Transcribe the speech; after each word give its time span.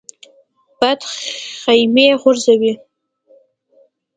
باد 0.79 0.99
خیمې 1.63 2.07
غورځوي 2.21 2.73